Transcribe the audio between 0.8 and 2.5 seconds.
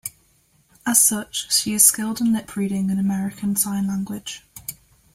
As such, she is skilled in